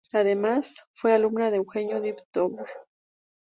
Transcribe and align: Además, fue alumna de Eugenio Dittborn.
Además, 0.13 0.87
fue 0.93 1.13
alumna 1.13 1.51
de 1.51 1.57
Eugenio 1.57 2.01
Dittborn. 2.01 2.65